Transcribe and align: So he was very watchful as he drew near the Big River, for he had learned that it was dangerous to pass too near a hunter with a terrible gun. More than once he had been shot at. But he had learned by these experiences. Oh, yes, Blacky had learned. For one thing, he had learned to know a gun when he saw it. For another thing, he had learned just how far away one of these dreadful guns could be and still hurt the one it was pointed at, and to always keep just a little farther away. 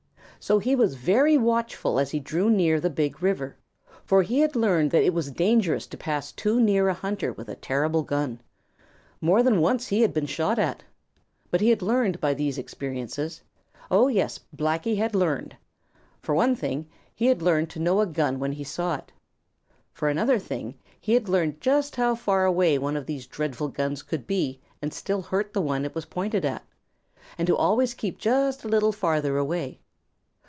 So 0.43 0.57
he 0.57 0.75
was 0.75 0.95
very 0.95 1.37
watchful 1.37 1.99
as 1.99 2.09
he 2.09 2.19
drew 2.19 2.49
near 2.49 2.79
the 2.79 2.89
Big 2.89 3.21
River, 3.21 3.57
for 4.03 4.23
he 4.23 4.39
had 4.39 4.55
learned 4.55 4.89
that 4.89 5.03
it 5.03 5.13
was 5.13 5.29
dangerous 5.29 5.85
to 5.85 5.97
pass 5.97 6.31
too 6.31 6.59
near 6.59 6.89
a 6.89 6.95
hunter 6.95 7.31
with 7.31 7.47
a 7.47 7.53
terrible 7.53 8.01
gun. 8.01 8.41
More 9.21 9.43
than 9.43 9.61
once 9.61 9.89
he 9.89 10.01
had 10.01 10.15
been 10.15 10.25
shot 10.25 10.57
at. 10.57 10.81
But 11.51 11.61
he 11.61 11.69
had 11.69 11.83
learned 11.83 12.19
by 12.19 12.33
these 12.33 12.57
experiences. 12.57 13.43
Oh, 13.91 14.07
yes, 14.07 14.39
Blacky 14.57 14.97
had 14.97 15.13
learned. 15.13 15.57
For 16.23 16.33
one 16.33 16.55
thing, 16.55 16.87
he 17.13 17.27
had 17.27 17.43
learned 17.43 17.69
to 17.69 17.79
know 17.79 17.99
a 18.01 18.07
gun 18.07 18.39
when 18.39 18.53
he 18.53 18.63
saw 18.63 18.95
it. 18.95 19.11
For 19.93 20.09
another 20.09 20.39
thing, 20.39 20.73
he 20.99 21.13
had 21.13 21.29
learned 21.29 21.61
just 21.61 21.97
how 21.97 22.15
far 22.15 22.45
away 22.45 22.79
one 22.79 22.97
of 22.97 23.05
these 23.05 23.27
dreadful 23.27 23.67
guns 23.67 24.01
could 24.01 24.25
be 24.25 24.59
and 24.81 24.91
still 24.91 25.21
hurt 25.21 25.53
the 25.53 25.61
one 25.61 25.85
it 25.85 25.93
was 25.93 26.05
pointed 26.05 26.43
at, 26.45 26.65
and 27.37 27.45
to 27.45 27.55
always 27.55 27.93
keep 27.93 28.17
just 28.17 28.63
a 28.63 28.67
little 28.67 28.91
farther 28.91 29.37
away. 29.37 29.77